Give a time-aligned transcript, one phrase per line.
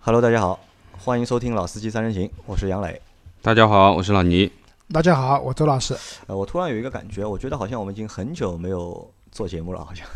[0.00, 0.58] Hello，大家好，
[0.96, 3.00] 欢迎收听《老司机三人行》，我是杨磊。
[3.42, 4.50] 大家好，我是老倪。
[4.92, 5.94] 大家好，我周老师。
[6.28, 10.06] 呃，我突然有一个感觉，我觉得好像我们已经很久没有做节目了，好像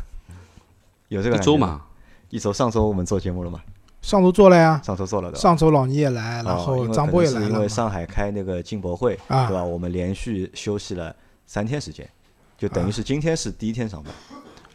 [1.08, 1.82] 有这个一周嘛，
[2.30, 2.52] 一周。
[2.52, 3.60] 上周我们做节目了吗？
[4.00, 5.36] 上周做了呀，上周做了的。
[5.36, 7.48] 上周老倪也来，然后张波也来了。
[7.48, 9.62] 因为上海开那个进博会，对吧？
[9.62, 11.14] 我们连续休息了
[11.46, 12.08] 三天时间，
[12.56, 14.14] 就等于是今天是第一天上班。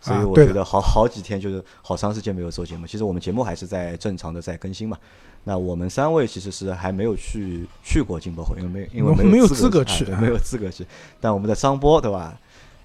[0.01, 2.85] 所以我觉得好好几天就是好长时间没有做节目。
[2.87, 4.97] 其实我们节目还是在正常的在更新嘛。
[5.43, 10.85] 那我们三位其实是还没有去去过进博会，因为没因为没有资格去， 没有资格去。
[11.21, 12.37] 但我们的张波对吧？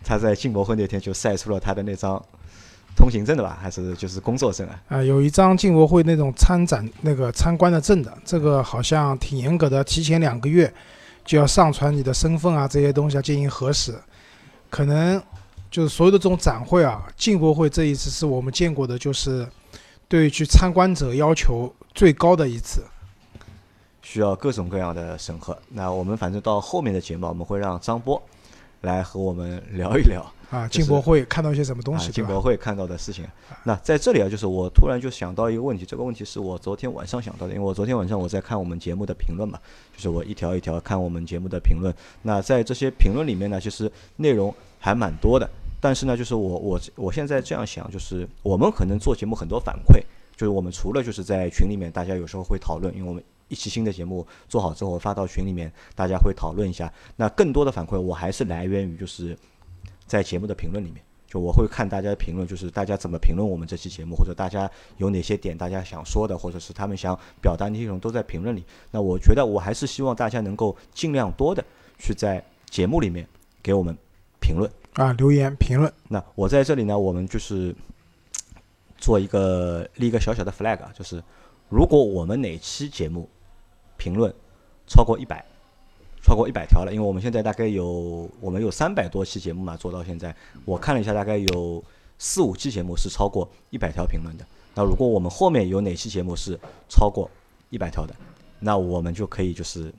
[0.05, 2.23] 他在进博会那天就晒出了他的那张
[2.97, 3.59] 通行证的吧？
[3.61, 4.83] 还是就是工作证啊？
[4.89, 10.73] 啊，有一张进博会那种参展那个参观的证的，这个好像挺严格的，提前两个月
[11.25, 13.92] 就要上传你的身份啊这些东西要进行核实，
[14.70, 15.20] 可能。
[15.73, 19.49] 就是所有的这种展会啊，进博会这一次是我们见过的，就是
[20.07, 22.85] 对去参观者要求最高的一次，
[24.03, 25.59] 需要各种各样的审核。
[25.71, 28.23] 那我们反正到后面的节目，我们会让张波
[28.83, 33.27] 来和我们聊一聊啊，进博会看到一些什么东西，进博会看到的事情。
[33.65, 39.59] 那在这里啊，就是我突然就想到一个问题，这个问题是我昨天晚上想到的，因为我昨天晚上我在看我们节目的评论嘛，
[39.97, 41.95] 就是我一条一条看我们节目的评论。
[42.20, 45.48] 那在这些评论里面呢，其实内容还蛮多的。
[45.83, 50.00] 但是呢，就是我我我现在这样想，就是我们可能做节目很多反馈，
[50.36, 56.91] 就是我们除了就是在群里面大家有时候会讨论，因为我们一期新的节目做好之后发到群里面，大家会讨论一下。
[57.16, 59.36] 那更多的反馈我还是来源于就是
[60.06, 68.64] 在节目的评论里面，就我会看大家的评论，就是大家怎么评论我们这期节目，或者大家有哪些点大家想说的，或者是他们想表达的内容都在评论里。
[68.92, 71.64] 那我觉得我还是希望大家能够尽量多的
[71.98, 73.27] 去在节目里面
[73.60, 73.97] 给我们
[74.41, 74.70] 评论。
[74.95, 75.91] 啊，留言评论。
[76.09, 77.75] 那我在这里呢，我们就是
[78.99, 81.23] 做一个立一个小小的 flag 啊，就是
[81.71, 83.29] 如果我们哪期节目
[83.97, 84.31] 评论
[84.87, 85.43] 超过一百，
[86.23, 90.34] 超过一百条了，因为我们现在大概有我们有三百多期节目嘛，做到现在，
[90.66, 91.83] 我看了一下，大概有
[92.19, 94.45] 四五期节目是超过一百条评论的。
[94.75, 96.59] 那如果我们后面有哪期节目是
[96.89, 97.31] 超过
[97.71, 98.15] 一百条的，
[98.61, 99.93] 那我们就可以就是。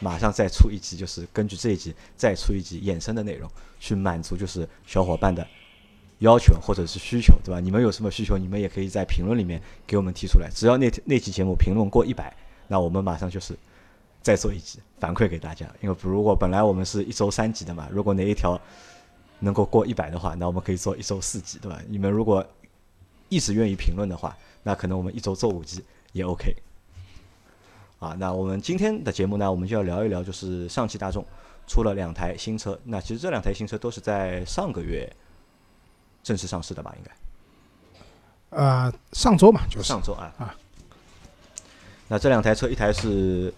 [0.00, 3.50] 马上再出一集，就是根据这一集再出一集衍生的内容，
[3.80, 5.46] 去满足就是小伙伴的
[6.18, 7.60] 要求或者是需求，对吧？
[7.60, 10.48] 你们有什么需求，你们也可以在评论里面给我们提出来。
[10.54, 12.34] 只要那那期节目评论过一百，
[12.66, 13.56] 那我们马上就是
[14.22, 15.66] 再做一集反馈给大家。
[15.80, 18.60] 因为如果本来我们是一周三集的嘛，如果哪一条
[19.40, 21.80] 能够过一百的话，那我们可以做一周四集，对吧？
[21.88, 22.44] 你们如果
[23.28, 26.54] 一直愿意评论的话，那可能我们一周做五集也 OK。
[27.98, 31.24] 啊，那我们今天的节目呢，我们就要聊一聊，就是上汽大众
[31.66, 32.78] 出了两台新车。
[32.84, 35.12] 那其实这两台新车都是在上个月
[36.22, 36.94] 正式上市的吧？
[36.96, 40.54] 应该，呃，上周嘛，就是上周啊啊。
[42.06, 43.52] 那这两台车，一台是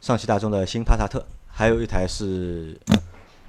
[0.00, 2.76] 上汽大众的新帕萨特，还有一台是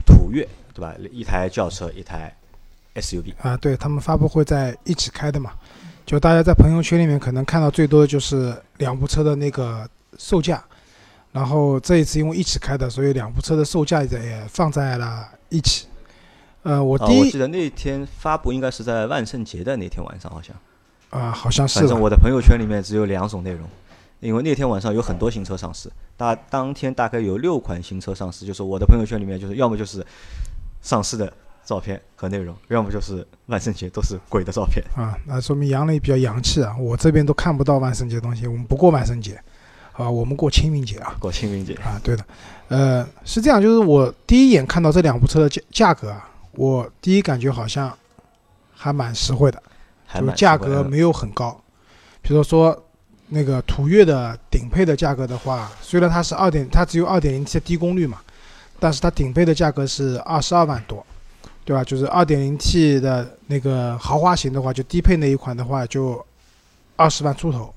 [0.05, 0.93] 途岳，对吧？
[1.11, 2.31] 一台轿车，一台
[2.93, 3.33] SUV。
[3.41, 5.53] 啊，对他们发布会在一起开的嘛？
[6.05, 9.89] 就大家在朋友圈里面可能看到最多的就是两部车的那个。
[10.17, 10.63] 售价，
[11.31, 15.87] 然后这一次因为一起开的，所以两部车的售价也放在了一起。
[16.63, 20.55] 呃，我第一，我记得那天发布应该是在万圣节的那天晚上，好像。
[21.11, 21.79] 啊，好像是。
[21.79, 23.67] 反正我的朋友圈里面只有两种内容，
[24.19, 30.05] 因为那天晚上有很多新车上市，大当天大概有六款新车上市，就是我的朋友圈里面就是要么就是
[30.81, 31.31] 上市的
[31.63, 34.83] 照片和内容，要么就是万圣节都是鬼的照片。
[34.95, 36.75] 啊，那说明杨磊比较洋气啊！
[36.79, 39.39] 我这边都看不到万圣节东西，我们不过万圣节。
[39.97, 42.25] 啊，我们过清明节啊，过清明节啊，对的，
[42.67, 47.97] 呃，是这样，就是我第一眼看到这两部车的价价格啊，我第一感觉好像
[48.73, 49.63] 还蛮实惠的，
[50.13, 51.57] 就是价格没有很高。
[52.21, 52.77] 比如说
[53.29, 58.19] 那个途岳的顶配的价格的话，虽然它是二点，它只有二点零 T 的低功率嘛，
[58.79, 61.05] 但是它顶配的价格是二十二万多，
[61.63, 61.83] 对吧？
[61.83, 66.25] 就是二点零 T 的那个豪华型的话，就低配那一款的话，就
[66.97, 67.73] 二十万出头。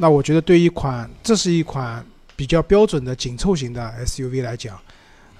[0.00, 2.04] 那我觉得对一款，这是一款
[2.36, 4.78] 比较标准的紧凑型的 SUV 来讲，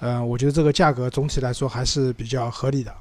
[0.01, 2.93] 嗯，我觉得这个价格总体来说还是比较合理的。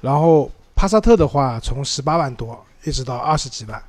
[0.00, 3.80] 然后帕萨特的话，从十八万多一直到二十几万，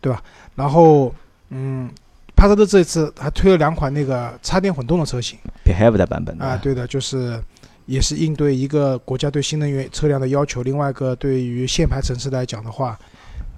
[0.00, 0.22] 对吧？
[0.54, 1.12] 然后，
[1.48, 1.90] 嗯，
[2.36, 7.42] 帕萨特这次还推了两款那个插电混动的车型，Behave 的版本啊，对的，就是
[7.86, 12.96] 也是应对一个国家对新能源车辆的要求，另外一个对于限牌城市来讲的话，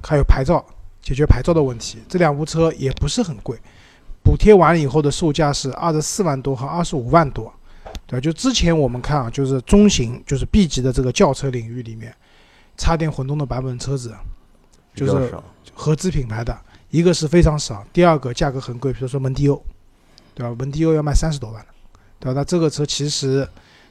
[0.02, 0.64] 还有牌照。
[1.02, 3.58] 解决牌照的问题，这两部车也不是很贵，
[4.22, 7.52] 补贴完了以后的售价是二十四万多和二十五万多，
[8.06, 12.14] 对吧就之前我们看啊，就是中型，就是 B 级的这个轿车领域里面，
[12.76, 14.14] 插电混动的版本车子，
[14.94, 15.34] 就是
[15.74, 16.56] 合资品牌的，
[16.90, 19.60] 一个是非常少，第二个价格很贵，比如说蒙迪欧，
[20.34, 20.54] 对吧？
[20.56, 21.64] 蒙迪欧要卖三十多万
[22.20, 22.32] 对吧？
[22.38, 23.48] 那这个车其实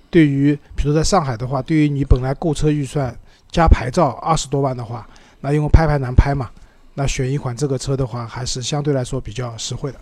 [0.09, 3.13] 对于，比如在上海的话，对于你本来购车预算
[3.51, 5.05] 加牌照二十多万的话，
[5.41, 6.49] 那因为拍牌难拍嘛，
[6.93, 9.99] 那选一款这个车的话，还是相对来说比较实惠的。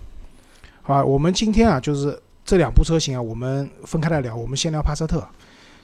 [0.82, 4.36] 好，我们今天啊，就是这两部车型啊，我们分开来聊。
[4.36, 5.28] 我们先聊帕萨特，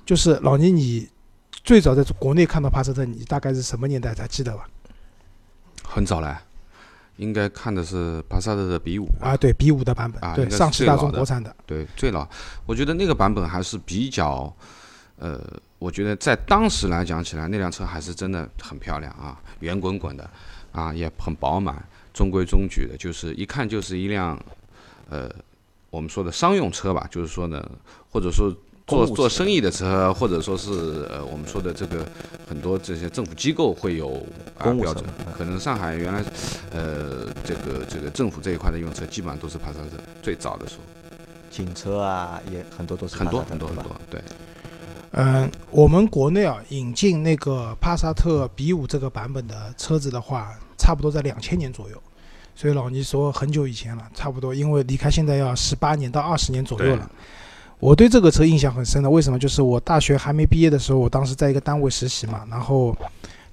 [0.05, 1.07] 就是老倪，你
[1.51, 4.15] 最早在国内看到帕萨特，你大概是什么年代？
[4.15, 4.67] 才记得吧？
[5.83, 6.41] 很早了，
[7.17, 12.27] 应该看的是帕萨特的 B 五啊，对 B 五的版本啊，对上汽大众国产的，对最老。
[12.65, 14.51] 我觉得那个版本还是比较，
[15.17, 15.39] 呃，
[15.77, 20.27] 我觉得在当时来讲起来，那辆车还是真的很漂亮啊，圆滚滚的
[20.75, 21.83] 啊，也很饱满，
[22.13, 24.37] 中规中矩的，就是一看就是一辆，
[25.09, 25.29] 呃，
[25.89, 27.65] 我们说的商用车吧，就是说呢，
[28.11, 28.53] 或者说。
[28.87, 32.05] 做做生意的车，或者说是呃，我们说的这个
[32.47, 34.23] 很多这些政府机构会有
[34.59, 35.03] 啊标准。
[35.35, 36.23] 可能上海原来
[36.69, 39.97] 呃这个这个政府这一块的用车，基本上都是帕萨特。
[40.21, 40.83] 最早的时候，
[41.49, 43.85] 警车啊也很多都是很多很多很多。
[44.07, 44.21] 对，
[45.13, 50.53] 嗯，我们国内啊引进那个帕萨特 B 五这个版本的车子的话，
[50.85, 51.99] 差不多在两千年左右。
[52.53, 57.11] 所以老倪说很久以前了，差不多，因为离开现在要十八年到二十年左右了。
[57.79, 59.39] 我对这个车印象很深的，为什么？
[59.39, 62.95] 就是我大学还没毕业的时候，我当时在一个单位实习嘛，然后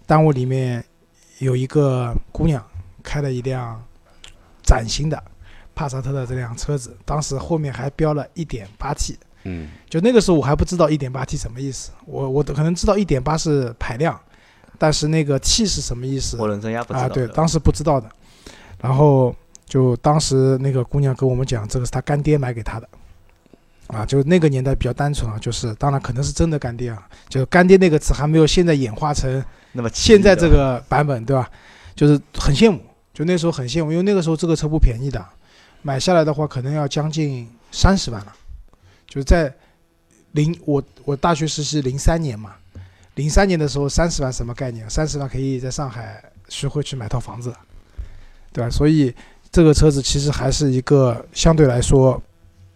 [0.07, 0.85] 单位里面
[1.39, 2.63] 有一个姑娘
[3.03, 3.83] 开了一辆
[4.63, 5.21] 崭新的
[5.75, 14.19] 帕萨特的这辆车子，当时后面还标了一点八 T，嗯，就那个时候我还不知道一点八 T 什么意思，我我可能知道一点八是排量，
[14.83, 16.37] 但是那个 T 是什么意思？
[16.39, 18.11] 涡轮增压不知道啊，对，当时不知道的，
[18.81, 19.33] 然后
[19.65, 22.89] 就当时那个姑娘跟我们讲，这个是她干爹买给她的。
[23.87, 29.41] 啊，就那个年代比较单纯啊，就是当然可能是真的干爹啊，就干爹那个词还没有现在演化成
[29.71, 31.49] 那么现在这个版本，对吧？
[31.95, 32.81] 就是很羡慕，
[33.15, 35.25] 就那时候很羡慕，因为那个时候这个车不便宜的，
[35.83, 38.33] 买下来的话可能要将近三十万了。
[39.07, 39.55] 就是在
[40.33, 42.55] 零我我大学实习零三年嘛，
[43.15, 44.89] 零三年的时候三十万什么概念？
[44.89, 47.55] 三十万可以在上海徐汇去买套房子，
[48.53, 48.71] 对吧？
[48.71, 49.15] 所以
[49.51, 52.21] 这个车子其实还是一个相对来说。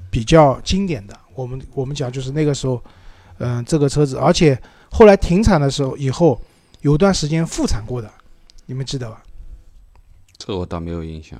[0.08, 2.82] 比较经典的，我们我们讲就是那个时候，
[3.36, 4.58] 嗯，这个车子，而且
[4.90, 6.40] 后来停产的时候以后，
[6.80, 8.10] 有段时间复产过的，
[8.64, 9.22] 你们记得吧？
[10.38, 11.38] 这我倒没有印象。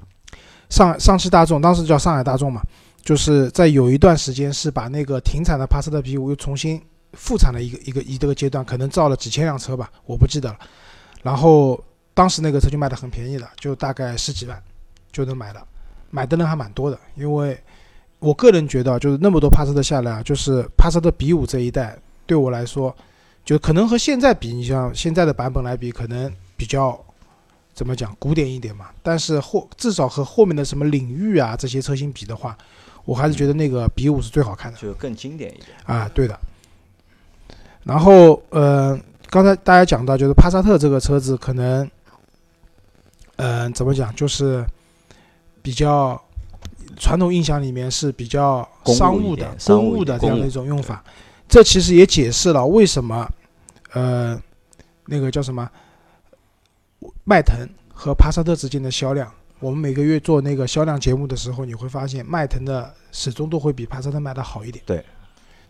[0.68, 2.60] 上上汽大众当时叫上海大众嘛，
[3.02, 6.82] 就是在有一段时间是把那个停产的帕萨特 P 五又重新
[7.12, 10.58] 复产的一个一个一这个阶段，可能造了几千辆车吧，我不记得了。
[11.22, 11.82] 然后
[12.14, 14.62] 当时那个车就卖的很便宜的，就大概十几万
[15.12, 15.66] 就能买了，
[16.10, 17.58] 买的人还蛮多的，因为。
[18.18, 22.92] 我个人觉得，就是那么多帕萨特下来啊，就是帕萨特 B 五这一代，对我来说，
[23.44, 26.98] 就可能和现在比，你像现在的版本来比，可能比较
[27.74, 28.86] 怎么讲古典一点嘛。
[29.02, 32.56] 但是后至少和后面的什么领域啊这些车型比的话，
[33.04, 36.10] 我还是觉得那个 B 五是最好看的，就更经典一点啊。
[36.14, 36.36] 对的。
[37.86, 38.98] 然后呃，
[39.30, 41.90] 刚才大家讲到，就是帕萨特这个车子可能，
[43.36, 44.62] 嗯，怎么讲，就是
[45.62, 46.20] 比较。
[46.98, 51.04] 传统印象里面是比较商务的、公务的这样的一种用法，
[51.46, 53.28] 这其实也解释了为什么，
[53.92, 54.40] 呃，
[55.04, 55.70] 那个叫什么，
[57.24, 59.30] 迈腾和帕萨特之间的销量，
[59.60, 64.82] 我们每个月做那个销量节目的时候，你会发现迈腾的始终都会比帕萨特卖的好一点。
[64.86, 65.04] 对，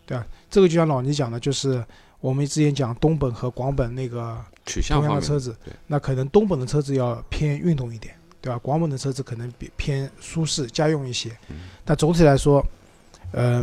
[0.07, 0.25] 对吧？
[0.49, 1.85] 这个就像老倪讲的，就是
[2.21, 4.39] 我们之前讲东本和广本那个
[4.89, 5.57] 同样的车子，
[5.87, 8.15] 那可能东本的车子要偏运动一点。
[8.39, 8.61] 对吧？
[8.63, 11.37] 广本的车子可能比偏舒适家用一些，
[11.85, 12.65] 但总体来说，
[13.33, 13.61] 呃，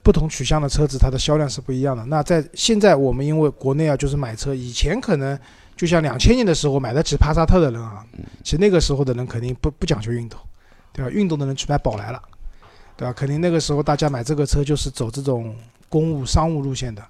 [0.00, 2.04] 不同取向的车子它的销量是不一样的。
[2.04, 5.36] 那在现在我们因为国内啊，就是买车，以前可能
[5.76, 8.06] 就像两千年的时候买得起帕萨特的人啊，
[8.44, 10.38] 其实那个时候的人肯定不不讲究运动，
[10.92, 11.10] 对吧？
[11.10, 12.22] 运动的人去买宝来了，
[12.96, 13.12] 对吧？
[13.12, 15.56] 肯定那个时候大家买这个车就是走这种
[15.88, 17.02] 公务商务路线的，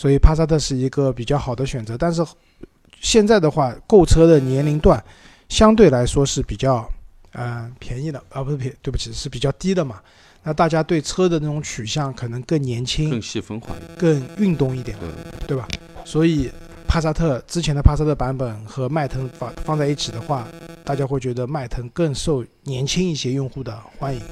[0.00, 1.98] 所以帕萨特是一个比较好的选择。
[1.98, 2.24] 但是
[3.02, 5.02] 现在的话，购车的年龄段。
[5.50, 6.88] 相对来说是比较，
[7.32, 10.00] 呃，便宜的，啊，不是便，对不起，是比较低的嘛。
[10.44, 14.96] 那大家对车的那种取向可能更年轻、更细分化、更运动一点，
[15.48, 15.66] 对吧？
[16.04, 16.48] 所以
[16.86, 20.46] 帕萨特之前的帕萨特版本和迈腾放放在一起的话，
[20.84, 24.22] 大家会觉得迈腾更受年轻一些用户的欢迎，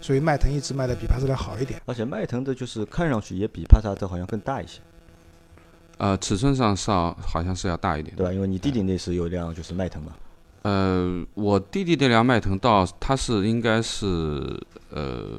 [0.00, 1.82] 所以迈腾一直卖的比帕萨特好一点。
[1.86, 4.78] 而且迈腾的就是看上去也比帕萨特好像更大一些。
[6.02, 8.32] 呃，尺寸上是要好像是要大一点，对吧？
[8.32, 10.12] 因为你弟弟那时有辆就是迈腾嘛。
[10.62, 15.38] 呃，我弟弟那辆迈腾到，它是应该是呃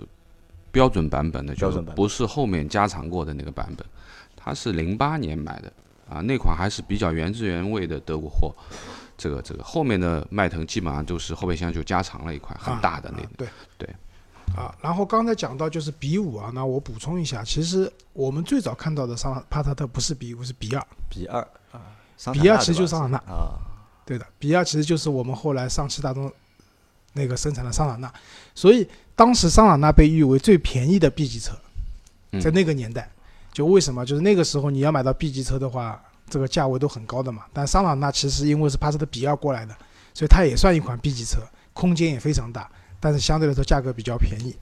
[0.71, 3.85] 标准版本的，就是不是后面加长过的那个版本。
[4.37, 5.73] 它是零八年买的，
[6.09, 8.55] 啊，那款还是比较原汁原味的德国货。
[9.17, 13.89] 这个这个后面的迈腾基本上都是后备箱就加长了一块很大的那啊对对
[14.55, 21.39] 啊，然后刚才讲到就是比五啊，那我补充一下，其实我们最早看到的桑帕萨特不是比五，是比二，比二
[21.71, 21.81] 啊，
[22.31, 23.57] 比二其实就是桑塔纳，啊，
[24.05, 26.31] 对的，比二其实就是我们后来上汽大众
[27.13, 28.11] 那个生产的桑塔纳，
[28.53, 31.53] 所以当时桑塔纳被誉为最便宜的 B 级车，
[32.31, 32.41] 嗯。
[32.41, 33.09] 在那个年代，
[33.51, 34.05] 就为什么？
[34.05, 37.43] 就是那个时候你要买到 B 级车的话，这个价位都很高的嘛。
[37.53, 39.75] 但桑塔纳其实因为是帕萨特比二过来的，
[40.13, 41.39] 所以它也算一款 B 级车，
[41.73, 42.69] 空间也非常大，
[43.03, 44.55] 但是相对来说价格比较便宜。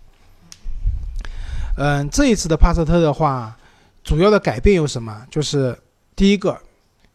[1.78, 3.56] 嗯，这一次的帕萨特的话，
[4.04, 5.24] 主要的改变有什么？
[5.30, 5.78] 就是
[6.16, 6.60] 第一个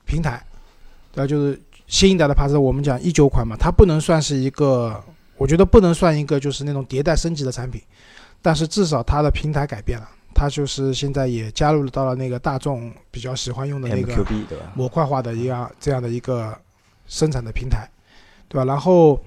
[0.04, 0.40] 平台，
[1.12, 1.26] 对吧？
[1.26, 5.02] 就是新一代的帕萨特，我们讲一九款嘛，它不能算是一个，
[5.36, 7.82] 我觉得不能算一个就是那种迭代升级的产品，
[8.40, 14.24] 但是至少它的平台改变了，它就是现在也加入到了那个大众比较喜欢用的那个？
[14.74, 16.56] 模块化的一样这样的一个
[17.08, 17.88] 生产的平台，
[18.48, 18.64] 对吧？
[18.64, 19.20] 然后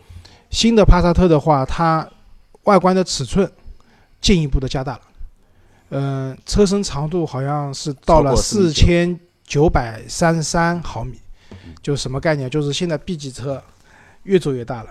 [0.50, 2.08] 新的帕萨特的话，它
[2.64, 3.50] 外观的尺寸
[4.22, 5.02] 进一步的加大了，
[5.90, 11.20] 嗯、车身长度好像是到了四千九百三十三毫米，
[11.82, 12.50] 就是什么概念？
[12.50, 13.62] 就是现在 B 级车
[14.24, 14.90] 越做越大了。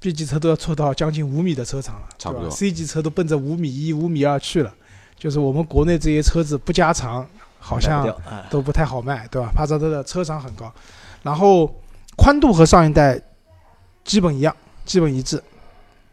[0.00, 4.74] B 级车都要做到将近五米的车长了，差不多？C 级车都奔着五米一、五米二去了，
[5.18, 8.10] 就是我们国内这些车子不加长，好像
[8.48, 9.52] 都不太好卖，对吧？
[9.54, 10.72] 帕萨特的车长很高，
[11.22, 11.70] 然后
[12.16, 13.20] 宽度和上一代
[14.02, 14.56] 基本一样，
[14.90, 15.40] 基本一致。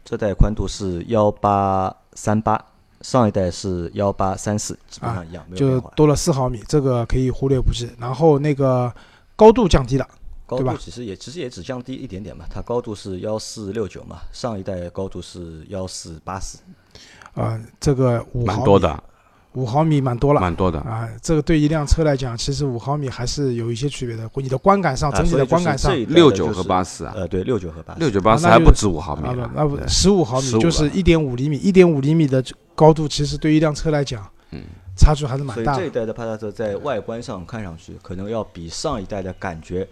[0.04, 2.64] 这代宽度是幺八三八，
[3.00, 5.90] 上一代是幺八三四，基本上一样，没有就。
[5.96, 7.90] 多了四毫米，这个可以忽略不计。
[7.98, 8.90] 然后那个
[9.34, 10.08] 高度降低了，
[10.46, 16.58] 对吧高度其实也其实也只降低一点点嘛，它高度是幺四六九嘛，上一代高度是幺四八四，
[17.34, 19.02] 啊，这个五毫米蛮多，的，
[19.58, 20.40] 五毫米蛮多了。
[20.40, 20.78] 蛮多的。
[20.80, 24.30] 啊，这个对一辆车来讲，其实五毫米还是有一些区别的。
[24.36, 32.42] 你的观感上，啊整体的观感上六九和八四啊，呃，对，六九和八四，六九八四还不止五毫米啊那不十五毫米，就是一点五厘米，一点五厘米的
[32.76, 34.62] 高度，其实对于一辆车来讲，嗯，
[34.96, 35.80] 差距还是蛮所以大的。
[35.80, 39.86] 这一代的帕萨特在外观上看上去，可能要比上一代的感觉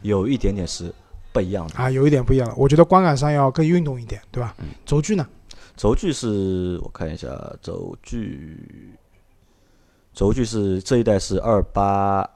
[0.00, 0.90] 有一点点是
[1.32, 1.74] 不一样的。
[1.74, 2.54] 啊，有一点不一样了。
[2.56, 4.54] 我觉得观感上要更运动一点，对吧？
[4.60, 5.26] 嗯轴距呢？
[5.76, 7.28] 轴距是我看一下，
[7.62, 8.98] 轴距，
[10.12, 12.28] 轴距是这一代是二八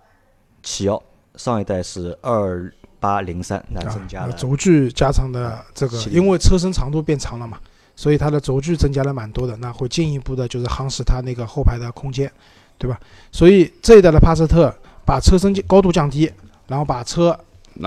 [0.62, 1.02] 七幺，
[1.36, 4.26] 上一代是二八零三，那啊增加了。
[4.28, 7.58] 呃轴距加长的这个因为车身长度变长了嘛，
[7.94, 12.30] 所以它的轴距增加了蛮多的，那会进一步的就是夯实它那个后排的空间，
[12.78, 12.98] 对吧？
[13.30, 16.32] 所以这一代的帕萨特把车身高度降低，
[16.66, 17.38] 然后把车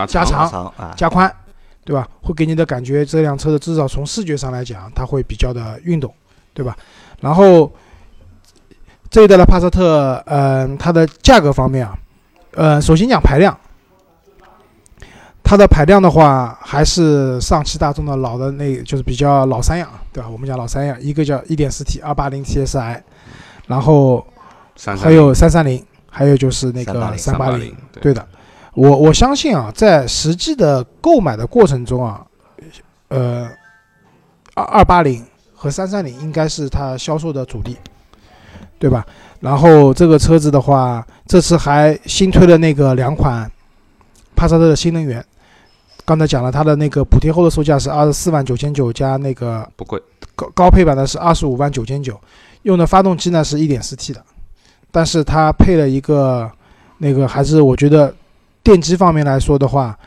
[0.08, 1.34] 加长加宽，
[1.84, 2.08] 对吧？
[2.22, 6.14] 会给你的感觉，这辆车的至少从视觉上来讲，它会比较的运动，
[6.54, 6.78] 对吧？
[7.20, 7.72] 然后
[9.18, 11.98] 这一代的帕萨特，嗯、它的价格方面啊，
[12.52, 13.58] 呃，首先讲排量，
[15.44, 20.30] 它的排量的话，还是上汽大众的老的那，就是比较老三样，对吧？
[20.30, 23.02] 我们讲老三样，一个叫 1.4T 280 TSI，
[23.66, 24.24] 然后
[24.76, 25.82] 三还有330，
[26.12, 28.24] 还有就是那个380 380，零，对的，
[28.76, 32.24] 我我相信啊，在实际的购买的过程中啊，
[33.08, 33.50] 呃，
[34.54, 37.76] 二二八零和三三零应该是它销售的主力，
[38.80, 39.06] 对吧？
[39.40, 43.50] 然后这个车子的话，这次还新推了那个两款
[44.36, 45.24] 帕萨特的新能源，
[46.06, 50.02] 刚才讲了，它的那个补贴后的售价是二十四万九千九，加那个不贵，
[50.36, 52.20] 高高配版的是二十五万九千九，
[52.64, 54.24] 用的发动机呢是一点四 T 的，
[54.92, 56.50] 但是它配了一个
[56.98, 58.14] 那个还是我觉得
[58.64, 59.98] 电机方面来说的话，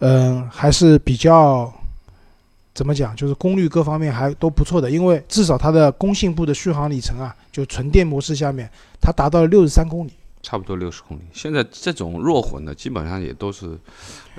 [0.00, 1.72] 嗯，还是比较
[2.74, 8.68] 怎么讲，就是功率各方面还都不错的，因为至少它的工信部的续航里程啊，就纯电模式下面，
[9.00, 10.12] 它达到了六十三公里。
[10.42, 11.22] 差不多六十公里。
[11.32, 13.78] 现在这种弱混的基本上也都是，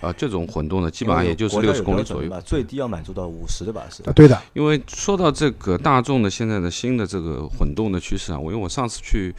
[0.02, 2.30] 呃，这种混动的基本上也就是六十公里左右。
[2.30, 4.04] 吧，最低要满足到五十的吧是。
[4.04, 9.36] 啊，对的，因为说到这个大众的现在的新的这个混动的趋势啊，我因为我上次去，呃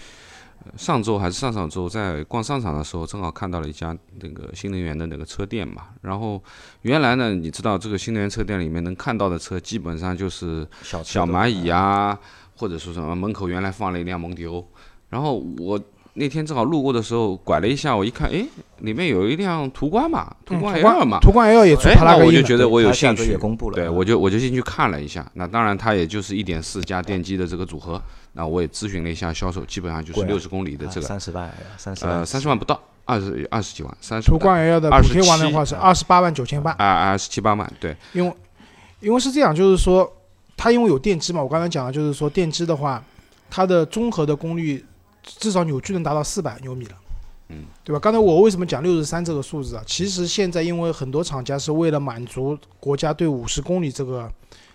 [0.76, 5.88] 上周还是上上周在逛商场的时候，正好看到了一家那个新能源的那个车店嘛。
[6.02, 6.42] 然后
[6.82, 12.18] 原来呢，你知道这个新能源车店里面能看到的车，基本上就是小小蚂蚁啊，
[12.56, 14.66] 或者说什么门口原来放了一辆蒙迪欧，
[15.08, 15.80] 然后我
[16.18, 18.46] 那天正好路过的时候拐了一下，我一看，诶，
[18.78, 23.30] 里面有一辆途观嘛，途观 L 嘛，途观 L 也出哎，那帕拉格印了，我就觉得我有兴趣。
[23.30, 28.00] 也公布了，对，我就我就进去看了一下，那当然它也就是一点四加电机的这个组合，
[28.32, 36.70] 那我也咨询了一下销售，基本上就是六十公里的这个，三十万，三十万，呃，三十万不到，二十二十几万，三十途观 L 的补贴完的话是二十八万九千八。
[36.78, 38.32] 啊二十七八万，对，因为
[39.00, 40.10] 因为是这样，就是说
[40.56, 43.04] 它因为有电机嘛，我刚才讲了，就是说电机的话，
[43.50, 44.82] 它的综合的功率
[45.26, 46.96] 至少扭矩能达到四百牛米了，
[47.48, 47.98] 嗯，对吧？
[47.98, 49.82] 刚才我为什么讲六十三这个数字啊？
[49.84, 54.30] 其实现在因为很多厂家是为了满足国家对五十公里这个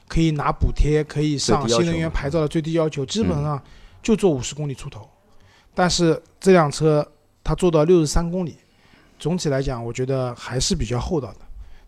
[0.07, 3.61] 可以拿补贴、可以上新能源牌照的最低要求，基本上
[4.03, 5.07] 就做五十公里出头。
[5.73, 7.05] 但是这辆车
[7.43, 8.57] 它做到六十三公里，
[9.17, 11.37] 总体来讲，我觉得还是比较厚道的。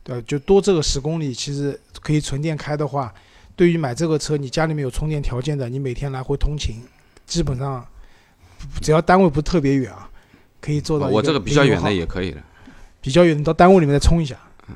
[0.03, 3.13] 对，就多这个十公里，其实可以纯电开的话，
[3.55, 6.81] 对于买这个车，你家里面有充电条件的，你每天来回通勤，
[7.25, 7.85] 基本上
[8.81, 10.09] 只要单位不是特别远啊。
[10.61, 11.07] 可以做到。
[11.07, 12.41] 我这个比较远的也可以的。
[13.01, 14.33] 比较远，你到单位里面再充一下。
[14.69, 14.75] 嗯，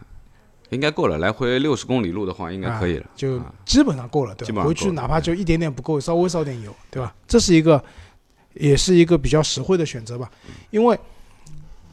[0.70, 1.18] 应该够了。
[1.18, 3.06] 来回六十公里路的话，应该可以了。
[3.16, 4.66] 就基本上够了，对吧？
[4.66, 7.16] 回去哪怕就一点点不够，稍微烧点油，对吧？
[7.26, 7.82] 这是一个，
[8.56, 10.30] 也是一个比较实惠的选择吧。
[10.72, 11.00] 因为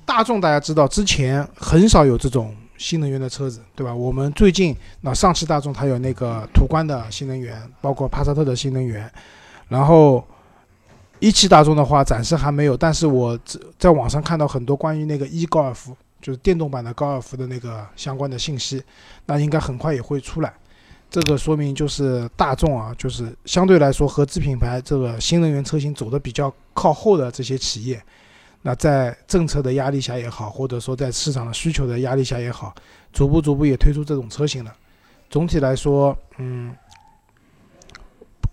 [0.04, 3.94] 大众大家知道，之前很少有这种新能源的车子，对吧？
[3.94, 9.08] 我们最近那上汽大众它有那个途观的新能源，包括帕萨特的新能源，
[9.68, 10.26] 然后。
[11.24, 13.38] 一汽大众的话，暂时还没有，但是我
[13.78, 18.82] 在网上看到很多关于那个一高尔夫，就是电动版的高尔夫的那个相关的信息，
[19.24, 20.52] 那应该很快也会出来。
[21.08, 27.98] 这个说明就是大众啊，就是相对来说合资品牌这个新能源车型走的比较靠后的这些企业，
[28.60, 32.74] 那在政策的压力下也好，或者说在市场的需求的压力下也好，
[33.14, 34.70] 逐步逐步也推出这种车型了。
[35.30, 36.76] 总体来说，嗯。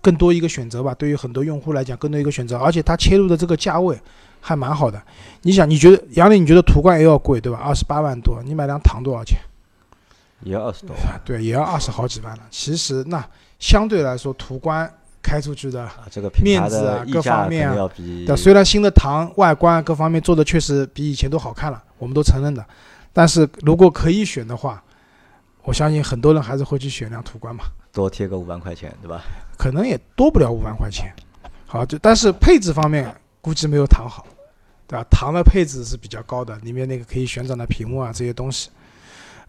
[0.01, 3.99] 更多一个选择吧，对于很多用户来讲，更多一个选择，而且它切入的这个价位
[4.39, 5.01] 还蛮好的。
[5.43, 7.59] 你想，你觉得杨磊，你觉得途观 L 贵对吧？
[7.59, 9.37] 二十八万多，你买辆唐多少钱？
[10.43, 11.21] 也要二十多万。
[11.23, 12.43] 对，也要二十好几万了。
[12.49, 13.23] 其实那
[13.59, 14.91] 相对来说，途观
[15.21, 17.87] 开出去的这个面子啊，各方面啊，
[18.25, 22.65] 对，虽然新的唐外观各方面做的确实比以前都好看了，我们都承认的。
[23.13, 24.81] 但是如果可以选的话，
[25.61, 27.65] 我相信很多人还是会去选辆途观嘛。
[27.91, 29.21] 多贴个五万块钱，对吧？
[29.61, 31.13] 可能也多不了五万块钱，
[31.67, 34.25] 好，就但是配置方面估计没有唐好，
[34.87, 35.05] 对吧？
[35.11, 38.71] 唐的配置是比较高的，里面那个可以旋转的屏幕啊这些东西，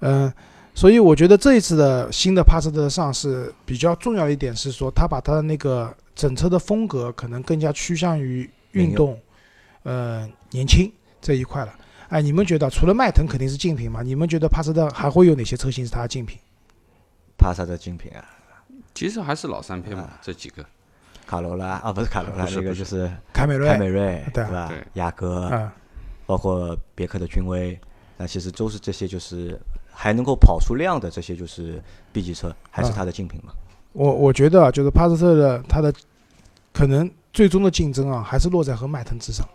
[0.00, 0.31] 嗯，
[0.75, 9.18] 所以我觉得这一次的新的帕萨特上市比较重要的一点是说，它把它的那个整车的风格可能更加趋向于运动，
[9.85, 11.72] 呃，年轻这一块了。
[12.11, 14.03] 哎，你们觉得除了迈腾肯定是竞品嘛？
[14.03, 16.38] 你们觉得帕萨特还会有哪些车型是它的竞品？
[17.38, 18.22] 帕萨特竞品啊？
[18.94, 20.64] 其实还是老三配嘛，这几个，
[21.26, 24.72] 卡罗拉啊，不是卡罗拉，那个就是凯美瑞，凯美瑞对吧？
[24.94, 25.70] 雅阁，
[26.26, 27.78] 包括别克的君威，
[28.16, 29.59] 那其实都是这些，就是
[29.90, 33.52] 还能够跑出量的这些，就是 B 级车，还是它的竞品嘛？
[33.92, 35.92] 我我觉得啊就是帕萨特的它的
[36.72, 39.46] 可能最终的竞争啊，还是落在和迈腾之上，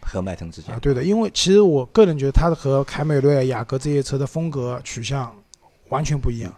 [0.00, 0.74] 和迈腾之间。
[0.74, 5.34] 啊，对的，因为其实我个人觉得它的和凯美瑞、雅阁这些车的风格取向
[5.88, 6.52] 完全不一样。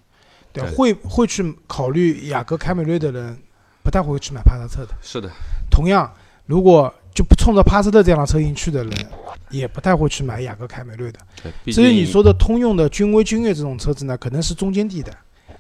[0.53, 3.37] 对，会会去考虑雅阁、凯美瑞的人，
[3.83, 4.95] 不太会去买帕萨特的。
[5.03, 5.31] 是的。
[5.71, 6.11] 同样，
[6.47, 8.93] 如果就不冲着帕萨特这辆车型去的人，
[9.51, 11.19] 也不太会去买雅阁、凯美瑞的。
[11.43, 11.73] 对。
[11.73, 15.13] 至于你说的通用的君威、君越这种车子呢，可能是中间地带，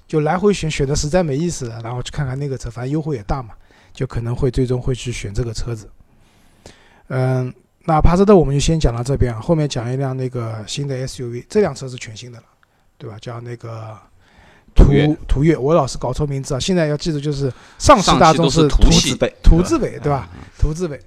[0.07, 3.55] 就来回选选的实在没意思，然后去看看那个车，反正优惠也大嘛，
[3.93, 5.89] 就可能会最终会去选这个车子。
[7.09, 7.53] 嗯，
[7.85, 12.45] 那帕萨特我们就先讲到这边，后面讲一辆那个新的 SUV，这辆车是全新的了，
[12.97, 13.17] 对吧？
[13.21, 13.97] 叫那个。
[14.79, 16.61] 途途岳，我老是搞错名字啊！
[16.61, 20.29] 现在要记住，就是上汽大众是途字辈，途字辈对吧？
[20.59, 21.01] 途字辈，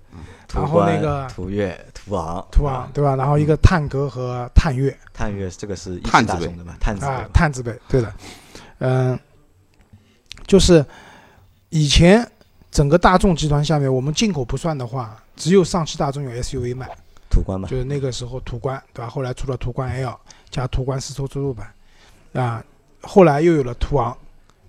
[0.54, 3.16] 然后那个途岳、途昂、途昂对吧？
[3.16, 6.76] 然后一个探戈和探岳，探岳这个是探字辈的嘛？
[6.80, 8.14] 探字啊，探字辈，对的，
[8.80, 9.18] 嗯，
[10.46, 10.86] 就是
[11.70, 12.30] 以前
[12.70, 16.88] 整个大众集团下面，我们进口不算的话，只有上汽大众有 SUV 卖，
[17.30, 19.10] 途观嘛，就是那个时候途观对吧？
[19.10, 21.74] 后来出了途观 L 加途观丝绸之路版，
[22.34, 22.64] 啊。
[23.02, 24.16] 后来又有了途昂，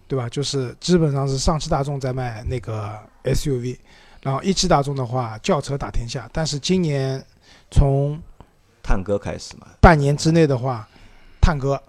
[0.09, 0.29] 对吧？
[0.29, 3.79] 就是基本上是上汽大众在卖那个 SUV，
[4.23, 6.29] 然后一汽大众的话轿车打天下。
[6.33, 7.25] 但是今年
[7.71, 8.21] 从
[8.83, 10.87] 探戈开始嘛，半年之内的话，
[11.41, 11.81] 探戈、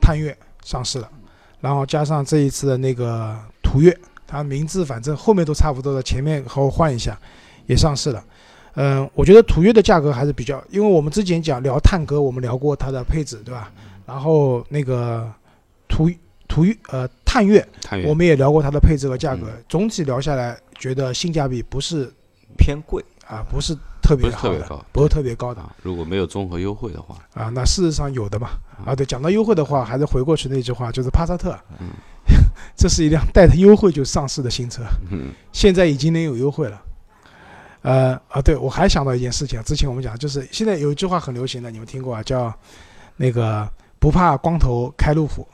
[0.00, 1.10] 探岳上市了，
[1.60, 7.18] 然后加上这一次的那个途岳，它名字反正后面都差不多的，前面和我换一下，
[7.66, 8.24] 也上市了。
[8.74, 13.70] 嗯，我觉得途岳的价格还是比较，因为我们之前讲聊探戈，我们聊过它的配置，对吧？
[14.06, 15.30] 然后那个。
[15.88, 16.10] 途
[16.48, 17.66] 途岳呃探岳，
[18.06, 22.12] 我们也聊过它的配置和价格，总体聊下来觉得性价比不是
[22.56, 25.62] 偏贵啊，不是特别好的，不是特别高的。
[25.82, 28.50] 如果没有综合优惠的话啊，那事实上有的嘛
[28.86, 31.88] 啊，对，讲到优惠的话，还是回过去那句话，就是帕萨特，嗯，
[32.76, 36.80] 这是一辆带着优惠就上市的新车，嗯， 现在已经能有优惠了。
[37.82, 42.22] 呃啊，对我还想到一件事情，之前我们讲就是现在有一句话很流行的，你们听过啊？
[42.22, 42.52] 叫
[43.16, 43.68] 那个
[43.98, 45.46] 不怕光头开路虎。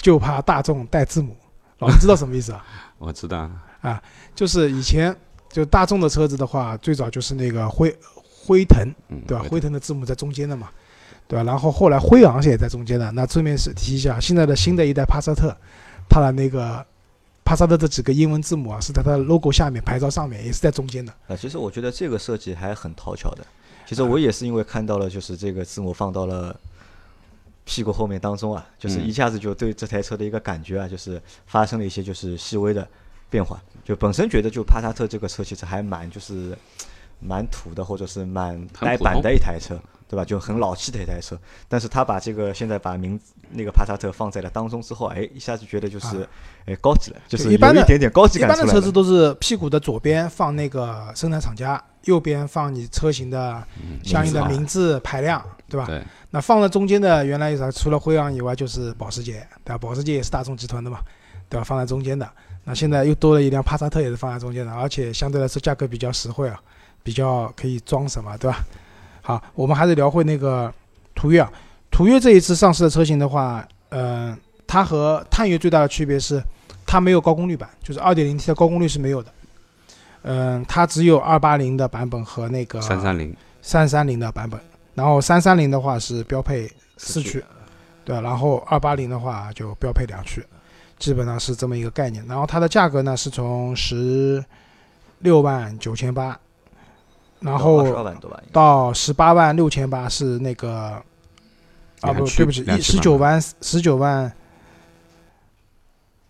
[0.00, 1.36] 就怕大众带字母，
[1.78, 2.64] 老师知道什么意思啊？
[2.98, 3.50] 我知道
[3.82, 4.02] 啊，
[4.34, 5.14] 就是以前
[5.48, 8.92] 就大众的车子的话，最早就是那个辉辉腾，
[9.26, 9.44] 对吧？
[9.48, 10.68] 辉腾的字母在中间的嘛，
[11.28, 11.42] 对吧？
[11.44, 13.10] 然后后来辉昂也在中间的。
[13.12, 15.54] 那顺便是提一下，现在的新的一代帕萨特，
[16.08, 16.84] 它的那个
[17.44, 21.12] 帕萨特这几个英文字母啊，是在它的 logo 下面，牌照上面也是在中间的。
[21.28, 23.44] 啊，其实我觉得这个设计还很讨巧的。
[23.86, 26.58] 其实我也是因为看到了，就是这个字母放到了
[27.70, 32.84] 屁股后面当中啊，就是一下子就对这台车的一个感觉啊，就是发生了一些就是细微的
[33.30, 33.62] 变化。
[33.84, 36.58] 就本身觉得就帕萨特这个车其实还蛮就是
[37.20, 39.78] 蛮土的，或者是蛮呆板的一台车。
[40.10, 40.24] 对吧？
[40.24, 43.18] 就很老气的一台车，但是他把这个现在把名
[43.50, 46.28] 那个帕萨特放在了当中之后，哎，一下子觉得就是
[46.66, 53.62] 哎高级了，就是有一点点高级感一般的车子都是屁股的左边放那个生产厂家，右边放你车型的
[54.02, 55.86] 相应的名字排量，对吧？
[55.86, 56.02] 对。
[56.32, 57.70] 那放在中间的原来有啥？
[57.70, 59.78] 除了辉昂以外，就是保时捷，对吧？
[59.78, 60.98] 保时捷也是大众集团的嘛，
[61.48, 61.62] 对吧？
[61.62, 62.28] 放在中间的。
[62.64, 66.60] 那现在又多了一辆帕萨特，也是放在中间的，而且相对来说价格比较实惠啊，
[67.04, 68.58] 比较可以装什么，对吧？
[69.22, 70.72] 好，我们还是聊回那个
[71.14, 71.52] 途岳啊。
[71.90, 76.42] 途岳这一次上市的车型的话，嗯，它和探岳最大的区别是，
[76.86, 79.32] 它没有高功率版，就是 2.0T 的高功率是没有的。
[80.22, 84.60] 嗯，它只有280的版本和那个330、330的版本。
[84.94, 87.42] 然后330的话是标配四驱，
[88.04, 90.44] 对，然后280的话就标配两驱，
[90.98, 92.24] 基本上是这么一个概念。
[92.26, 94.44] 然后它的价格呢是从十
[95.20, 96.38] 六万九千八。
[97.40, 98.04] 然后
[98.52, 101.02] 到十八万六千八是那个
[102.02, 104.30] 啊不对不起一十九万十九万，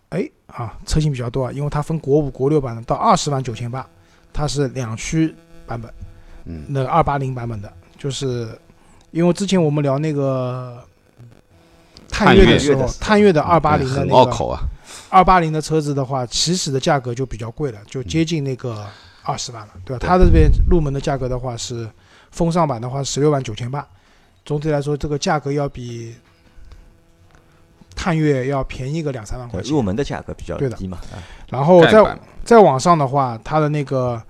[0.07, 3.85] 哎啊车型比较多啊，因为它分国五国六版的，到二十万九千八，
[4.31, 5.35] 它是两驱
[5.67, 5.93] 版本，
[6.45, 8.57] 嗯，那二八零版本的，就是
[9.11, 10.81] 因为之前我们聊那个
[12.07, 14.59] 探岳的时候，探岳的二八零的那个
[15.09, 18.87] 二八零的车子的话，起始的价格就比较贵了，就接近那个。
[19.31, 20.05] 二十万了，对吧？
[20.05, 21.89] 它这边入门的价格的话是，
[22.31, 23.87] 风尚版的话十六万九千八，
[24.43, 26.13] 总体来说这个价格要比
[27.95, 29.71] 探岳要便宜个两三万块钱。
[29.71, 30.99] 入门的价格比较低嘛。
[31.49, 34.21] 然后再再往上的话，它的那个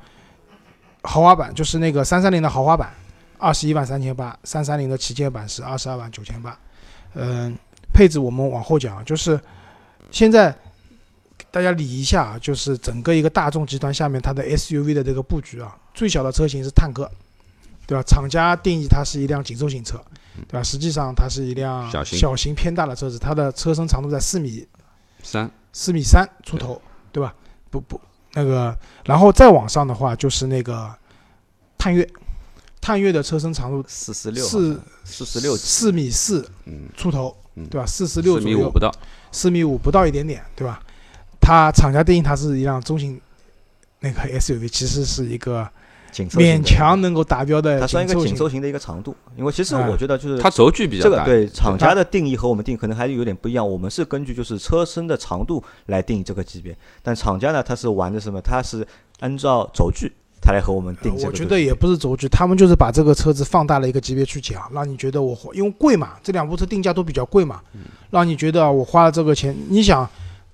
[1.02, 2.94] 豪华版就是那个三三零的豪华版，
[3.40, 6.56] 二十一万三千八；三三零的旗舰版是二十二万九千八。
[7.16, 7.58] 嗯，
[7.94, 9.40] 配置我们往后讲，就是
[10.12, 10.56] 现在。
[11.52, 17.10] 大家理一下啊，就是整个一个大众集团下面它的 SUV 的这个布局啊，最小的车型是探戈，
[17.86, 18.02] 对吧？
[18.04, 20.02] 厂家定义它是一辆紧凑型车，
[20.48, 20.64] 对吧？
[20.64, 24.66] 实际上它是一辆小型偏大的车子，它的车身长度在四米
[25.22, 27.36] 三，四米三出头，对吧？
[27.70, 28.00] 不不，
[28.34, 30.90] 那个，然后再往上的话就是那个
[31.78, 32.08] 探岳，
[32.80, 36.50] 探岳的车身长度四十六，四四十六，四米四
[36.96, 37.36] 出头，
[37.70, 37.86] 对吧？
[37.86, 38.96] 四十六左右，四米五不到，
[39.34, 40.82] 四米五不到一点点，对吧？
[41.42, 43.20] 它厂家定义它是一辆中型
[44.00, 45.68] 那个 SUV，其实是一个
[46.14, 47.80] 勉强能够达标的。
[47.80, 51.10] 它算一个紧凑型的一个长度，因为其实我觉得就是它轴距比较大。
[51.10, 53.68] 这个对厂家的定义和我们定可能还是有点不一样。
[53.68, 58.40] 我们是根据就是车身的长度来定义这个级别，但厂家呢，它是玩的什么？
[58.42, 58.86] 它是
[59.20, 61.14] 按照轴距，它来和我们定。
[61.24, 67.62] 我觉得也不是轴距，他们就是把这个车子放大了一个级别去讲，让你觉得我因为贵嘛，这两部车定价都比较贵嘛，
[68.10, 70.10] 让你觉得我花了这个钱，你想。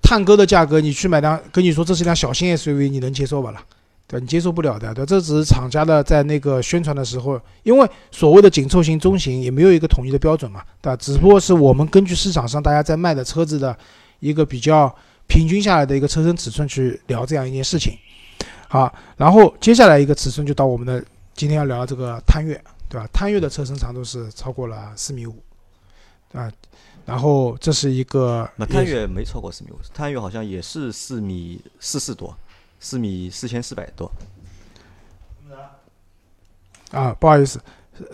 [0.08, 3.60] 探戈的价格，你去买辆，跟你说这是一辆小型 SUV，你能接受吧了？
[4.06, 10.96] 对，你接受不了的，对，这只是厂家的在那个宣传的时候，因为所谓的紧凑型、中型也没有一个统一的标准嘛，对吧？
[10.96, 13.76] 只不过是我们根据市场上大家在卖的车子的
[14.20, 14.90] 一个比较
[15.26, 17.92] 平均下来的一个车身尺寸去聊这样一件事情。
[18.66, 23.06] 好，然后接下来一个尺寸就到我们的今天要聊这个探岳，对吧？
[23.12, 25.36] 探岳的车身长度是超过了四米五，
[26.32, 26.50] 啊。
[27.08, 32.36] 然后这是一个，那探月没超过四米五，探月好像也是四米四四多，
[32.78, 34.12] 四米四千四百多。
[36.90, 37.58] 啊，不好意思，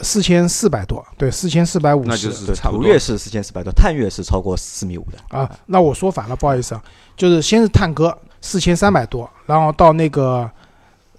[0.00, 2.08] 四千四百多，对，四千四百五十。
[2.08, 2.84] 那就是差不多。
[2.84, 5.36] 途岳是四千四百多，探岳是超过四米五的。
[5.36, 6.84] 啊，那我说反了，不好意思啊，
[7.16, 10.48] 就是先是探戈四千三百多，然后到那个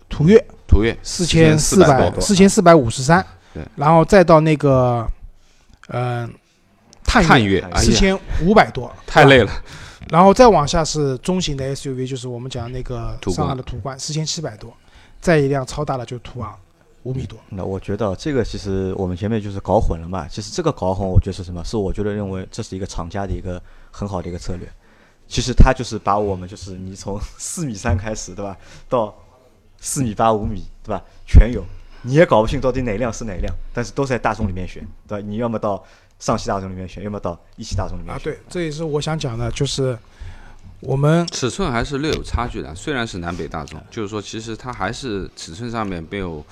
[0.07, 5.05] 途岳，途岳四千四百四千四百五十三，对，然后再到那个，
[5.89, 6.33] 嗯。
[7.23, 9.51] 探岳四千五百多，太累了。
[10.09, 14.71] 然后再往下是中型的 SUV，就是我们讲那个上海的途观，四千七百多。
[15.19, 16.55] 再一辆超大的就是途昂，
[17.01, 17.39] 五米多。
[17.49, 20.27] 那我觉得这个其实我们前面就是搞混了嘛。
[20.27, 21.63] 其实这个搞混，我觉得是什么？
[21.63, 24.69] 是我觉得认为这是一个厂家的一个很好的一个策略。
[25.27, 28.55] 其实它就是把我们就是你从 四米三开始，对吧？
[28.87, 29.11] 到
[29.79, 31.01] 四米八、五米，对吧？
[31.25, 31.63] 全有，
[32.03, 35.25] 你也搞不清到底哪辆是哪辆，但是都在大众里面选，对吧？
[35.27, 35.83] 你要么到。
[36.19, 38.19] 上汽大众里面选，要么到一汽大众里面啊？
[38.23, 39.97] 对，这也是我想讲的，就是
[40.79, 42.73] 我们尺寸还是略有差距的。
[42.73, 46.43] 虽然是南北大众，就是说其实它还是尺寸上面没有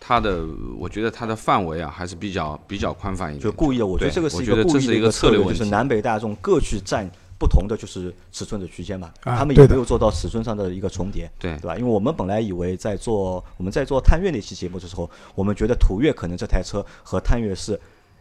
[0.00, 0.44] 它的，
[0.78, 3.40] 我觉得它的范围啊还是比较比较宽泛一点。
[3.42, 11.76] 就故意的，我觉得这个是一个故意的一个策略，就是南北大众各去占不同的就是尺寸的区间嘛，他们也没有做到尺寸上的一个重叠，对对吧？
[11.76, 17.78] 因为我们本来以为在做我们在做探岳那期节目的时候，我们觉得途岳可能这台车和探岳是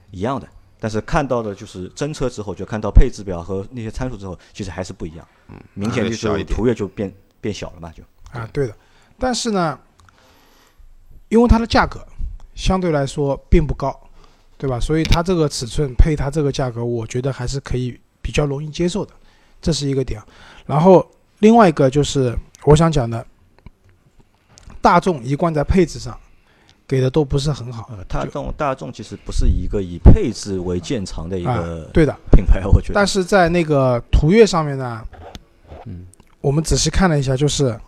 [0.09, 0.47] 一样的，
[0.81, 8.75] 但是看到的就是真车之后，就看到配置表和那些参数之后，其实还是不一样，嗯，明显就是途岳就变变小了嘛，就啊，对的，
[9.19, 9.79] 但是呢，
[11.29, 12.05] 因为它的价格。
[12.53, 13.97] 相对来说并不高，
[14.57, 14.77] 对吧？
[14.77, 19.13] 所以它这个尺寸配它这个价格，我觉得还是可以比较容易接受的，
[19.61, 20.21] 这是一个点。
[20.65, 23.25] 然后另外一个就是我想讲的，
[24.81, 26.15] 大众一贯在配置上
[26.91, 27.89] 给的都不是很好。
[28.05, 32.93] 大众大众其实不是一个以配置为见长的一个对的品牌，我觉得。
[32.95, 35.01] 但是在那个途岳上面呢，
[35.85, 36.05] 嗯，
[36.41, 37.79] 我们仔细看了一下，就是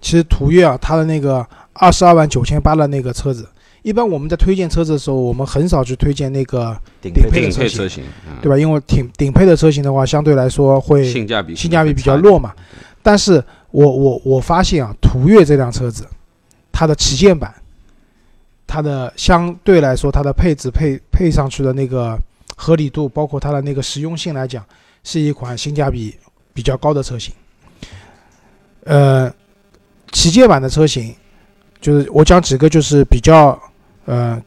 [0.00, 3.46] 其实途岳啊，它的那个二十二万九千八的那个车子。
[3.82, 8.02] 一般我们在推荐车子的时候，我们很少去推荐那个顶配的车型，
[8.40, 8.56] 对吧？
[8.56, 12.54] 因为顶顶配的车型的话，相对来说会性价比性价比比较弱嘛。
[13.02, 16.06] 但是我我我发现啊，途岳这辆车子，
[16.72, 17.54] 它的旗舰版，
[18.68, 22.16] 它的相对来说它的配置配配上去的那个
[22.56, 24.64] 合理度，包括它的那个实用性来讲，
[25.02, 26.16] 是一款性价比
[26.54, 27.34] 比较高的车型。
[28.84, 29.28] 呃，
[30.12, 31.12] 旗舰版的车型，
[31.80, 33.60] 就是我讲几个就是比较。
[34.04, 34.42] 呃，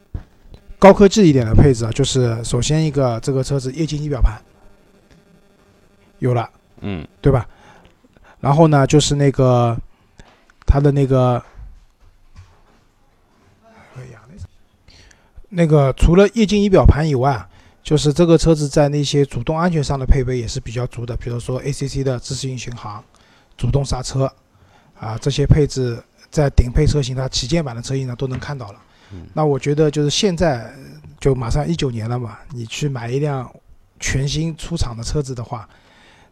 [0.76, 4.42] 高科技一点的配置啊，就是首先一个这个车子液晶仪表盘
[6.18, 7.46] 有了，嗯，对吧？
[8.40, 9.78] 然后呢，就是那个
[10.66, 11.40] 它的那个，
[15.54, 17.46] 那个除了液晶仪表盘以外，
[17.82, 23.04] 就是这个车子在那些主动安全上的配备也是比较足的，比如说 ACC 的自适应巡航、
[23.56, 24.32] 主动刹车
[24.98, 28.80] 啊，这些配置在顶配车型它旗舰版的车型上都能看到了。
[29.34, 30.72] 那我觉得就是现在
[31.20, 33.54] 就马上一九年了嘛，你去买一辆
[34.00, 35.68] 全新出厂的车子的话，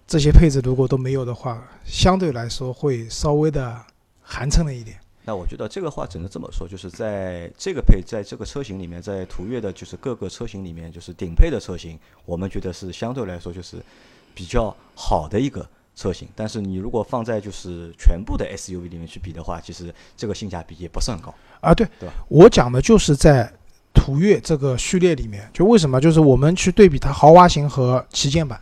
[0.06, 3.78] 这些配置如果都没有的话，相对来说会稍微的
[4.22, 4.96] 寒碜了一点。
[5.30, 13.76] 那我觉得这个话只能这么说，就是在这个配在这个车型里面，在途岳的就是各个车型里面，就是顶配的车型，我们觉得是相对来说就是
[14.34, 15.64] 比较好的一个。
[15.94, 21.74] 车型，但是你如果放在就是全部的 SUV 里面去比的话，其实这个性价比也不是很高啊。
[21.74, 22.14] 对，对吧？
[22.28, 23.52] 我讲的就是在
[23.92, 28.58] 途岳这个序列里面，就为什么就是我们去对比它豪华型和旗舰版，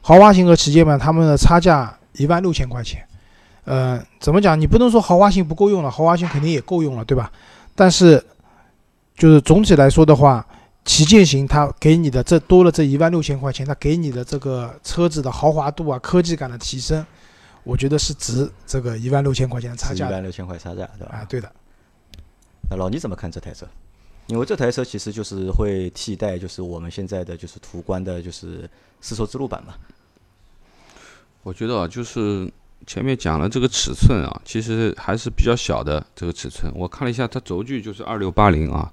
[0.00, 3.06] 豪华型和旗舰版它们的差价一万六千块钱。
[3.64, 4.60] 嗯，怎么讲？
[4.60, 7.30] 你不能说豪华型不够用了，豪华型肯定也够用了，对吧？
[7.74, 8.24] 但是
[9.16, 10.46] 就是总体来说的话。
[10.86, 17.02] 旗舰型它给你的这多了这一万六千块钱，它给你的这个车子的豪华度啊、科技感的提升，
[17.62, 20.10] 我觉得是值这个一万六千块钱的差价。
[20.10, 21.14] 一万六千块差价，对吧？
[21.14, 21.50] 啊，对的。
[22.68, 23.66] 那老倪怎么看这台车？
[24.26, 28.68] 因为这台车其实就是会替代，就是我们现在的就是途观的，就是
[29.00, 29.72] 丝绸之路版嘛。
[31.42, 32.52] 我觉得啊，就是
[32.86, 36.72] 前面讲了这个尺寸啊，其实还是比较小的这个尺寸。
[36.74, 38.92] 我看了一下，它轴距就是二六八零啊。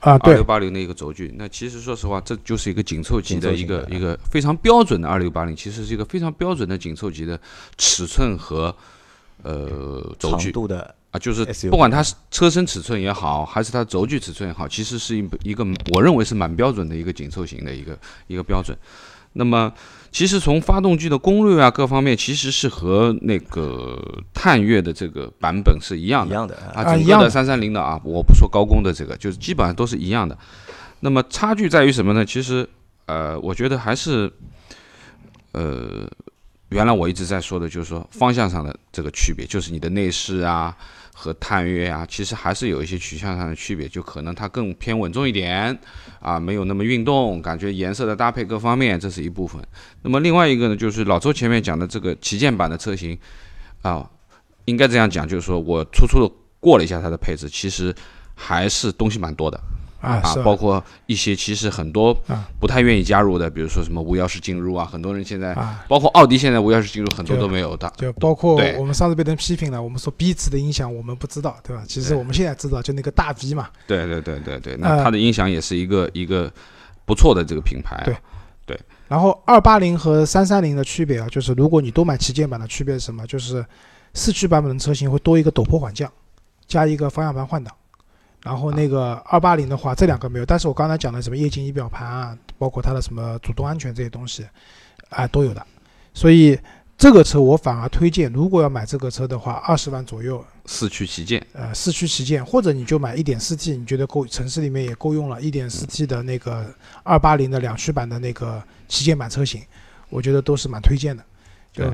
[0.00, 7.38] 啊，二六八零的一个轴距，那其实说实话，这就是一个紧凑级的一个一个非常标准的二六八零，其实是一个非常标准的紧凑级的
[7.76, 8.74] 尺寸和
[9.42, 18.74] 呃轴距度的啊，就是不管它是车身尺寸也好，还是它轴距尺寸也好，其实是一一个我认为是蛮标准的一个紧凑型的一个一个标准。
[19.34, 19.70] 那么，
[20.12, 23.96] 其实从发动机的功率啊各方面，其实是和那个
[24.34, 30.36] 探岳的这个版本是一样的，一样的啊，整个的三三零的啊，我不说高功的这个，就是基本上都是一样的。
[31.00, 32.24] 那么差距在于什么呢？
[32.24, 32.68] 其实，
[33.06, 34.30] 呃，我觉得还是，
[35.52, 36.08] 呃，
[36.70, 40.76] 原来我一直在说的就是说方向上的这个区别，就是你的内饰啊。
[41.20, 45.78] 和探岳啊，其实还是有一些取向上的区别，就可能它更偏稳重一点
[46.18, 49.62] 啊，没有那么运动，感觉颜色的搭配各方面这是一部分。
[50.00, 53.18] 那么另外一个呢，就是老周前面讲的这个旗舰版的车型
[53.82, 54.08] 啊，
[54.64, 57.94] 应该这样讲，就是说我粗粗的过了一下它的配置，其实
[58.34, 59.60] 还是东西蛮多的。
[60.00, 62.16] 啊，包括一些其实很多
[62.58, 65.54] 不太愿意加入的，比如说什么无钥匙进入啊，很多人现在，
[65.86, 71.82] 包括奥迪现在无钥匙进入很多都没有的，就包括我们上次被人批评了，我们说 B 次的音响我们不知道，对吧？
[71.86, 73.68] 其实我们现在知道，就那个大 V 嘛。
[73.86, 76.50] 对对对对对，那它的音响也是一个一个
[77.04, 78.02] 不错的这个品牌。
[78.04, 78.16] 对
[78.66, 78.80] 对。
[79.08, 83.26] 然后二八零和三三零的区别啊，就是如果你都买旗舰版的区别是什么？
[83.26, 83.64] 就是
[84.14, 86.10] 四驱版本的车型会多一个陡坡缓降，
[86.66, 87.74] 加一个方向盘换挡。
[88.42, 94.46] 然后那个二八零的话，这两个没有，但是我刚才讲的什么液晶仪表盘啊，包括它的什么主动安全这些东西，
[95.10, 95.66] 啊都有的。
[96.14, 96.58] 所以
[96.96, 106.66] 这个车我反而推荐，如果要买这个车的话，二十万左右四驱旗舰，呃，四驱旗舰，或者你就买一点四 T，你觉得够城市里面也够用了，一点四 T 的那个
[107.02, 109.62] 二八零的两驱版的那个旗舰版车型，
[110.08, 111.24] 我觉得都是蛮推荐的。
[111.72, 111.84] 就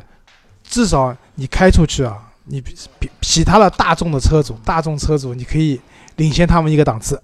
[0.64, 5.80] 至少你开出去啊，你比比其他的大众的车主，大众车主你可以
[6.14, 7.20] 领先他们一个档次。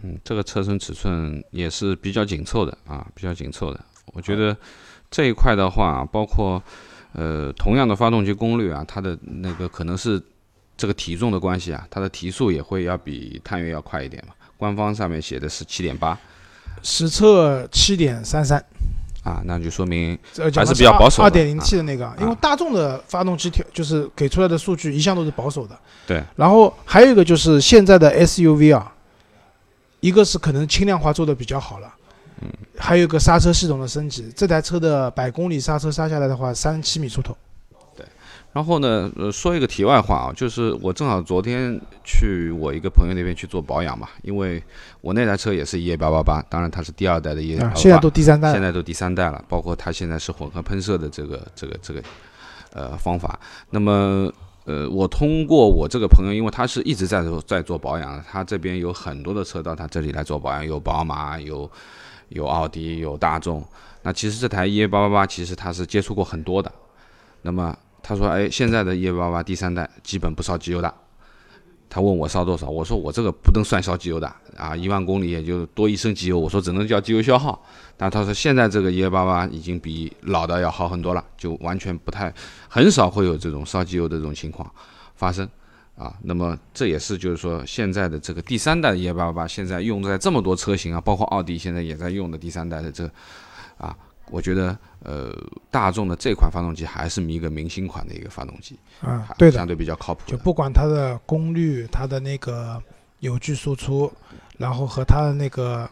[0.00, 3.80] 嗯，这个车身尺寸也是比较紧凑的啊，比较紧凑的。
[4.12, 4.56] 我觉得
[5.10, 6.62] 这一块的话，包括
[7.12, 10.22] 呃同样的发动机功率啊，它的那个可能是
[10.76, 14.32] 这个体重的关系啊，它的提速也会要比探岳要快一点嘛。
[14.56, 16.16] 官方上面写的是七点八，
[16.84, 18.64] 实测七点三三
[19.22, 20.18] 啊，那就说明
[20.54, 21.22] 还是比较保守。
[21.22, 25.78] 二点零 T 的那个，因为大众的发动机条就是给出来的数据一向都是保守的。
[26.06, 26.22] 对。
[26.36, 28.92] 然后还有一个就是现在的 SUV 啊。
[30.00, 31.94] 一个是可能轻量化做的比较好了，
[32.40, 37.36] 嗯，还有一个刹车系统的升级，这台车的百公里刹车刹下来的话，三十七米出头。
[38.52, 44.62] 对，然后呢，呃，说一个题外话啊，就是我正好昨天去我一个朋友那边去做保养嘛，因为
[45.00, 52.02] 我那台车也是 EA 八八八，当然它是第二代的 EA 八八，现在都第三代，现在都第三代了，包括它现在是混合喷射的这个这个这个
[52.72, 53.38] 呃方法，
[53.70, 54.32] 那么。
[54.64, 61.68] 呃，我通过我这个朋友，因为他是一直在做在做保养，他这边有很多的车到他这里来做保养，有宝马，有
[62.28, 63.60] 有奥迪，有大众。
[64.02, 66.70] 那其实这台 EA 八八八，其实他是接触过很多的。
[67.42, 70.92] 那么他说，哎，现在的 EA 八八第三代基本不烧机油的。
[71.88, 77.62] 他问我烧多少，我说我这个不能算烧机油的啊，一万公里也就多一升机油，我说只能叫机油消耗。
[77.98, 82.32] 但他说现在这个一八八已经比老的要好很多了，就完全不太
[82.66, 84.68] 很少会有这种烧机油的这种情况
[85.16, 85.46] 发生
[85.94, 86.14] 啊。
[86.22, 93.04] 那么这也是就是说现在的这个第三代的一八八现在用在这么多车型啊，包括奥迪现在也在用的第三代的这
[93.76, 93.94] 啊。
[94.32, 95.32] 我觉得，呃，
[95.70, 100.22] 大众的这款发动机还是一个明星款的一个发动机，啊，对的，相对比较靠谱。
[100.26, 102.82] 就不管它的功率、它的那个
[103.20, 104.12] 扭矩输出，
[104.56, 105.88] 然后和它的那个。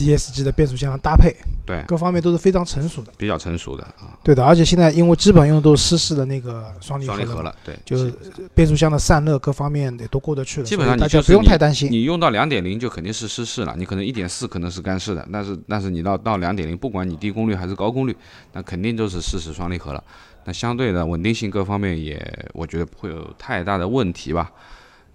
[0.00, 1.36] DSG 的变速箱搭配，
[1.66, 4.16] 对各方面都是非常成熟的，比较成熟的啊。
[4.24, 8.10] 对的，而且现在因为基本用的都是湿式的那个双离合了，对，就是
[8.54, 10.66] 变速箱的散热各方面也都过得去了。
[10.66, 11.90] 基本上大家不用太担心。
[11.90, 18.16] 你用到两点零就肯定是湿式了，你可能一点四可能是干式的，但是但是你到到两点零，不管你低功率还是高功率，
[18.52, 20.02] 那肯定都是湿式双离合了。
[20.44, 24.50] 那相对的稳定性各方面也，我觉得不会有太大的问题吧。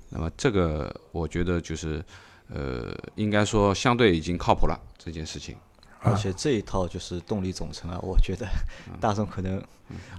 [0.10, 2.04] 那么这个我觉得就是。
[2.49, 5.55] 呃，应该说相对已经靠谱了这件事情，
[5.99, 8.47] 而且这一套就是动力总成啊，我觉得
[8.99, 9.62] 大众可能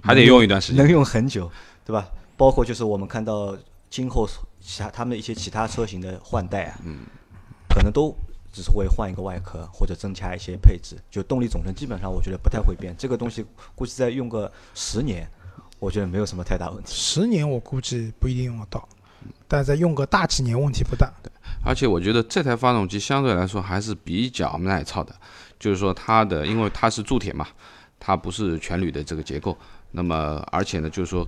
[0.03, 1.49] 还得用一段时间，能用很久，
[1.85, 2.07] 对吧？
[2.35, 3.57] 包括就是我们看到
[3.89, 4.27] 今后
[4.59, 6.99] 其他他们的一些其他车型的换代啊，嗯，
[7.69, 8.13] 可能都
[8.51, 12.93] 只是会换一个外壳或者增加一些配置，就动力总成基本上我觉得不太会变。
[12.97, 15.25] 这个东西估计再用个十年，
[15.79, 16.93] 我觉得没有什么太大问题。
[16.93, 18.87] 十年我估计不一定用得到，
[19.47, 21.11] 但再用个大几年问题不大。
[21.23, 21.31] 对。
[21.67, 25.13] 而且我觉得这台发动机相对来说还是比较耐操的，
[25.59, 27.45] 就是说它的，因为它是铸铁嘛，
[27.99, 29.57] 它不是全铝的这个结构。
[29.91, 31.27] 那么而且呢，就是说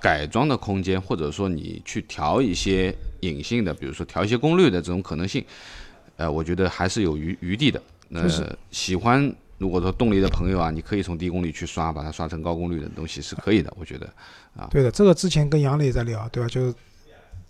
[0.00, 5.44] 改装的空间，或者说你去调一些隐性的，比如说调一些功率的这种可能性，
[6.16, 7.82] 呃，我觉得还是有余余地的。
[8.08, 8.20] 那
[8.70, 14.06] 喜欢如果说动力的朋友啊，你可以从低功率去刷，把它刷成高功率的东西是可以的，我觉得
[14.56, 14.68] 啊。
[14.70, 16.48] 对的，这个之前跟杨磊在聊，对吧？
[16.48, 16.72] 就。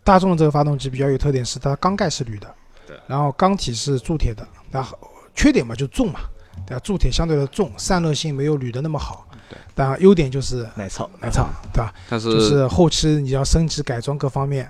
[0.02, 2.54] 大众的这个发动机比较有特点，是它缸盖是铝的，
[2.86, 4.98] 对，然后缸体是铸铁的，然后
[5.34, 6.20] 缺点嘛就重嘛，
[6.66, 6.80] 对吧？
[6.82, 11.94] 铸铁相对的重，散热性没有铝的那么好，对，但优点就是耐操，耐操，对吧？
[12.08, 14.68] 但是就是后期你要升级改装各方面，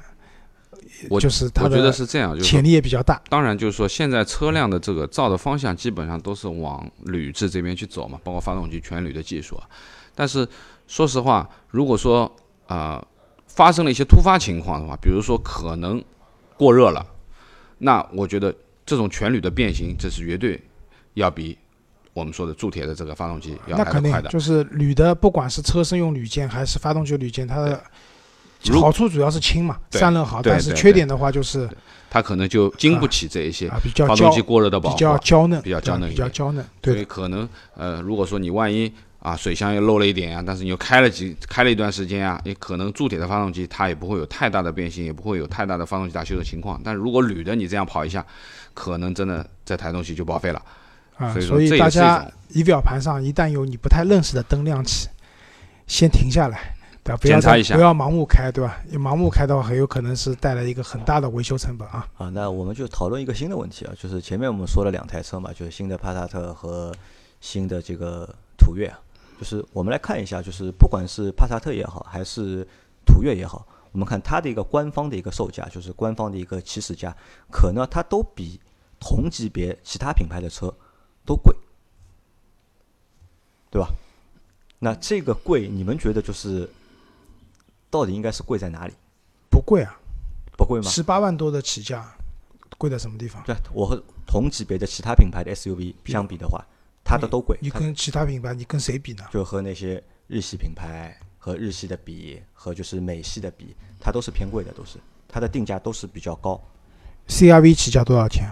[1.08, 3.22] 我就是它，我觉得是这样，潜力也比较大。
[3.28, 9.64] 当然就是说现在车辆的这个造的方向基本上都是往铝制这边去走嘛，包括发动机全铝的技术啊。
[10.14, 10.46] 但是
[10.86, 12.30] 说实话，如果说
[12.66, 13.02] 啊。
[13.52, 16.02] 发生了一些突发情况的话，比如说可能
[16.56, 17.04] 过热了，
[17.78, 18.54] 那我觉得
[18.86, 20.58] 这种全铝的变形，这是绝对
[21.14, 21.58] 要比
[22.14, 24.30] 我们说的铸铁的这个发动机要来得快的。
[24.30, 27.82] 就是铝的，不管是车身用铝件还是发动机铝件，它的
[28.80, 30.40] 好处主要是轻嘛，散热好。
[30.40, 31.68] 但是缺点的话就是
[32.08, 33.68] 它可能就经不起这一些
[34.06, 36.64] 发动机过热的保护，比较娇嫩，比较娇嫩，比较娇嫩。
[36.84, 38.90] 所以可能呃，如果说你万一。
[39.20, 46.80] 啊，水箱又漏了一点啊，但是你又开了几开了一段时间啊，也可能铸铁的发动机它也不会有太大的变形，也不会有太大的发动机大修的情况。
[46.82, 48.24] 但如果铝的你这样跑一下，
[48.72, 50.62] 可能真的这台东西就报废了。
[51.18, 55.06] 啊，所以大家仪表盘上一旦有你不太认识的灯亮起，
[55.86, 57.20] 先停下来，对吧？
[57.22, 58.80] 检查一下，不要盲目开，对吧？
[58.92, 62.08] 盲目开的话，很有可能是带来一个很大的维修成本啊。
[62.16, 66.90] 啊，那我们就讨论一个新的问题啊，就是前面我们说了两台车嘛，就是新的帕萨特和
[67.42, 68.98] 新的这个途岳啊。
[69.40, 72.62] 就是我们来看一下，就是不管是帕萨特也好，还是
[73.06, 77.16] 途岳也好，我们看它的一个官方的一个售价，就是官方的一个起始价，
[77.50, 78.60] 可能它都比
[79.00, 80.70] 同级别其他品牌的车
[81.24, 81.56] 都贵，
[83.70, 83.88] 对吧？
[84.78, 86.68] 那这个贵，你们觉得就是
[87.88, 88.92] 到底应该是贵在哪里？
[89.48, 89.98] 不贵啊，
[90.58, 90.90] 不贵吗？
[90.90, 92.14] 十八万多的起价，
[92.76, 93.42] 贵在什么地方？
[93.44, 96.62] 对，我和同级别的其他品牌的 SUV 相比的话，
[97.10, 97.58] 它的都贵。
[97.60, 99.24] 你跟其他品牌，你跟谁比呢？
[99.32, 106.62] 就和那些日系品牌和日系的比，和就是美系的比，它都是偏贵的，都是它的定价都是比较高。
[107.26, 108.48] CRV 起价多少钱？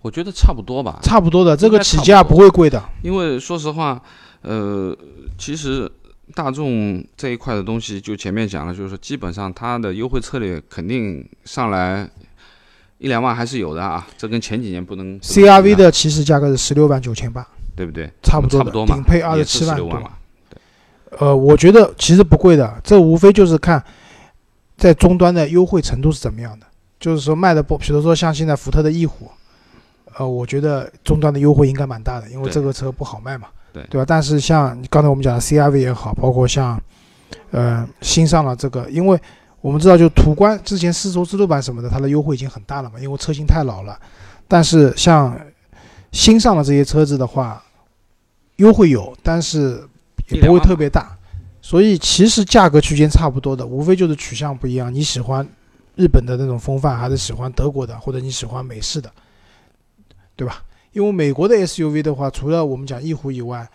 [0.00, 0.98] 我觉得差不多吧。
[1.02, 2.82] 差不多的，这个起价不会贵的。
[3.02, 4.02] 因为说实话，
[4.40, 4.96] 呃，
[5.36, 5.92] 其实。
[6.34, 12.06] 大众这一块的东西，就前面讲了，就是说基本上它的优惠策略肯定上来
[12.98, 14.06] 一两万还是有的啊。
[14.16, 15.18] 这跟前几年不能。
[15.20, 18.10] CRV 的起始价格是十六万九千八，对不对？
[18.22, 19.88] 差不多的，顶配二十七万多。
[20.50, 20.60] 对。
[21.18, 23.82] 呃，我觉得其实不贵的，这无非就是看
[24.76, 26.66] 在终端的优惠程度是怎么样的。
[27.00, 29.30] 就是说卖的不，比如说像现在福特的翼虎，
[30.16, 33.48] 呃，我觉得终端的优惠应该蛮大的，因为这个车不好卖嘛。
[33.72, 34.04] 对对吧？
[34.06, 36.80] 但是像刚才我们讲的 CRV 也好，包括像，
[37.50, 39.20] 呃，新上了这个，因为
[39.60, 43.98] 我们知道，就途观之前丝绸之路版什么的，它的优惠已经很大了嘛，因为车型太老了。
[44.46, 45.38] 但是像
[46.12, 47.62] 新上的这些车子的话，
[48.56, 49.86] 优惠有，但是
[50.28, 51.16] 也不会特别大。
[51.60, 54.94] 所以其实价格区间差不多的，无非就是取向不一样。
[54.94, 55.46] 你喜欢
[55.96, 59.12] 日本的那种风范，还是喜欢德国的，或者你喜欢美式的，
[60.34, 60.62] 对吧？
[60.92, 63.68] 因为美国的 SUV 的话，除了我们讲翼虎以外，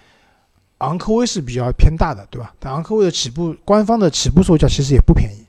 [0.79, 2.55] 昂科威是比较偏大的，对吧？
[2.59, 5.45] 但昂科威的起步官方的起步售价其实也不便宜。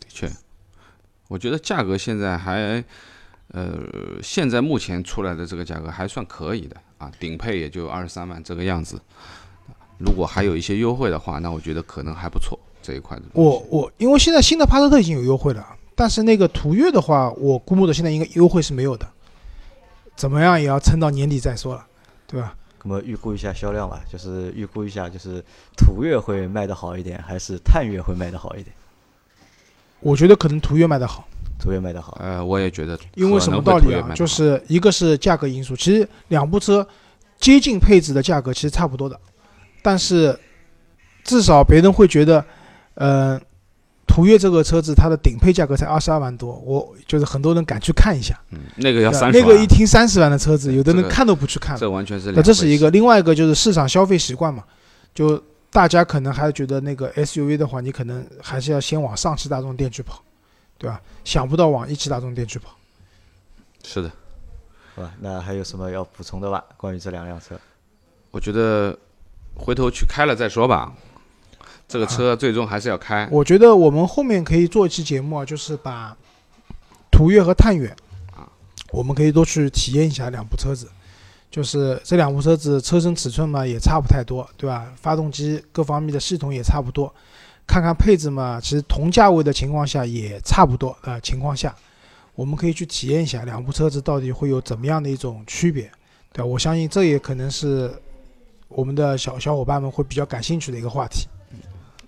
[0.00, 0.28] 的确，
[1.28, 2.82] 我觉得价格现在还，
[3.52, 3.78] 呃，
[4.22, 9.00] 现在目前出来的这个价格还算可以的啊，顶配也就二十三万这个样子。
[9.98, 13.22] 如果还有一些优惠的话，那我觉得可能还不错这一块的。
[13.34, 19.06] 我我因为现在新的帕萨特已经有优惠了，但是那个途岳的话，我估摸着现在应该优惠是没有的。
[20.16, 21.86] 怎么样也要撑到年底再说了，
[22.26, 22.56] 对吧？
[22.82, 25.44] 那么预估一下销量吧，就是预估一下，就是
[25.76, 28.74] 途岳会卖的好一点，还是探岳会卖的好一点？
[30.00, 31.26] 我觉得可能途岳卖的好，
[31.58, 32.16] 途岳卖的好。
[32.20, 32.98] 呃，我也觉得。
[33.14, 34.10] 因为什么道理啊？
[34.14, 36.86] 就是一个是价格因素，其实两部车
[37.38, 39.18] 接近配置的价格其实差不多的，
[39.82, 40.38] 但是
[41.24, 42.44] 至少别人会觉得，
[42.94, 43.40] 呃。
[44.10, 48.34] 途岳这个车子，它的顶配价格才二十二万多，我就是很多人敢去看一下。
[48.50, 49.38] 嗯，那个要三十。
[49.38, 51.76] 那个一听三十万的车子，有的人看都不去看。
[51.76, 52.32] 这完全是。
[52.32, 54.64] 那这是一个，另外一个就是市场消费习惯嘛，
[55.14, 55.40] 就
[55.70, 60.22] 大家可能还觉得那个 SUV 的话，你可能还是要先往上汽大众店去跑，
[60.78, 61.00] 对吧？
[61.24, 62.74] 想不到往一汽大众店去跑。
[63.84, 64.10] 是的。
[64.94, 66.64] 好吧，那还有什么要补充的吧？
[66.76, 67.60] 关于这两辆车，
[68.30, 68.98] 我觉得
[69.54, 70.92] 回头去开了再说吧。
[71.86, 73.28] 这个车最终还是要开。
[73.30, 76.16] 我觉得我们后面可以做一期节目啊，就是把
[77.10, 77.88] 途岳和探岳
[78.34, 78.48] 啊，
[78.90, 80.88] 我们可以多去体验一下两部车子。
[81.50, 84.92] 就是这两部车子车身尺寸嘛也差不太多，对吧？
[84.96, 87.12] 发动机各方面的系统也差不多。
[87.66, 91.20] 看看配置嘛，其实同价位的情况下也差不多啊。
[91.20, 91.74] 情况下，
[92.34, 95.82] 我们可以去体验一下两部车子到底会有怎么样的一种区别，
[96.32, 96.44] 对吧？
[96.46, 97.92] 我相信这也可能是
[98.68, 101.28] 我们的小小伙伴们会比较感兴趣的一个话题。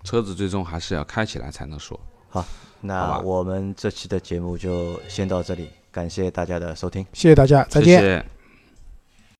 [0.03, 1.99] 车子最终还是要开起来才能说
[2.31, 2.43] 好。
[2.81, 8.40] 那我们这期的节目就先到这里，感谢大家的收听，谢谢大家，再见。